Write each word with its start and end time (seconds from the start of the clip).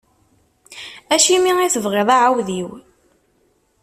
Acimi 1.13 1.53
i 1.65 1.67
tebɣiḍ 1.73 2.09
aɛewdiw? 2.15 2.69